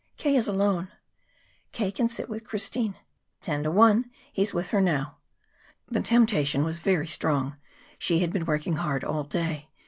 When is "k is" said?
0.17-0.47